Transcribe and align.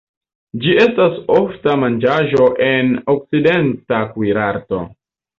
Ĝi 0.61 0.71
estas 0.83 1.17
ofta 1.33 1.75
manĝaĵo 1.81 2.47
en 2.67 2.89
okcidenta 3.15 3.99
kuirarto. 4.15 4.81